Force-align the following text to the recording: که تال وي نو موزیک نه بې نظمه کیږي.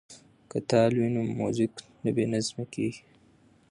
که 0.49 0.59
تال 0.69 0.91
وي 0.99 1.07
نو 1.15 1.21
موزیک 1.39 1.73
نه 2.03 2.09
بې 2.15 2.23
نظمه 2.33 2.63
کیږي. 2.73 3.01